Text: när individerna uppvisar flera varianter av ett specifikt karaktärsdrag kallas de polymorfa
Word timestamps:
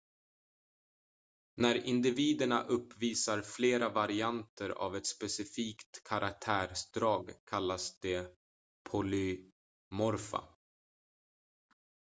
när 1.55 1.85
individerna 1.85 2.63
uppvisar 2.63 3.41
flera 3.41 3.89
varianter 3.89 4.69
av 4.69 4.95
ett 4.95 5.05
specifikt 5.05 6.03
karaktärsdrag 6.07 7.31
kallas 7.49 7.99
de 7.99 8.27
polymorfa 8.89 10.43